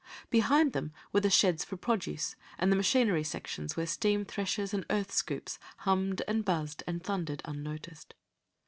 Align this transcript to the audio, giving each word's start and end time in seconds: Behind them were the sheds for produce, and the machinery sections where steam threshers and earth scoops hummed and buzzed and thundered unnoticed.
Behind 0.31 0.73
them 0.73 0.93
were 1.13 1.19
the 1.19 1.29
sheds 1.29 1.63
for 1.63 1.77
produce, 1.77 2.35
and 2.57 2.71
the 2.71 2.75
machinery 2.75 3.23
sections 3.23 3.77
where 3.77 3.85
steam 3.85 4.25
threshers 4.25 4.73
and 4.73 4.83
earth 4.89 5.11
scoops 5.11 5.59
hummed 5.77 6.23
and 6.27 6.43
buzzed 6.43 6.81
and 6.87 7.03
thundered 7.03 7.43
unnoticed. 7.45 8.15